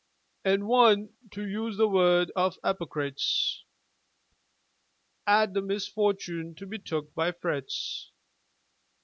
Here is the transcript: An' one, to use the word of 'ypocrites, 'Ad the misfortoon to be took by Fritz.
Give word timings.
An' 0.43 0.65
one, 0.65 1.13
to 1.29 1.47
use 1.47 1.77
the 1.77 1.87
word 1.87 2.31
of 2.35 2.57
'ypocrites, 2.65 3.63
'Ad 5.27 5.53
the 5.53 5.61
misfortoon 5.61 6.55
to 6.57 6.65
be 6.65 6.79
took 6.79 7.13
by 7.13 7.31
Fritz. 7.31 8.11